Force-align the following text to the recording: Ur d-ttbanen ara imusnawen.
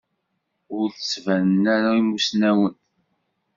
Ur 0.77 0.87
d-ttbanen 0.91 1.63
ara 1.75 1.89
imusnawen. 1.99 2.75